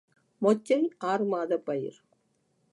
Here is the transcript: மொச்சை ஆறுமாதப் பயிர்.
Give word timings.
மொச்சை 0.41 0.79
ஆறுமாதப் 1.03 1.65
பயிர். 1.65 1.99